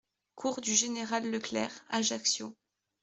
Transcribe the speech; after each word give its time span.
Cours 0.33 0.61
du 0.61 0.73
Général 0.73 1.29
Leclerc, 1.29 1.83
Ajaccio 1.91 2.55